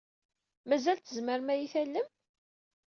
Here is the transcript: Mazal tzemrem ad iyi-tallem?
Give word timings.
Mazal 0.69 0.97
tzemrem 0.99 1.47
ad 1.53 1.57
iyi-tallem? 1.57 2.07